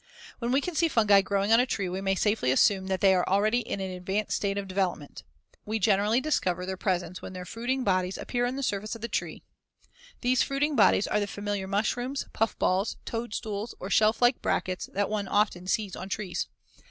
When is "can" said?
0.61-0.73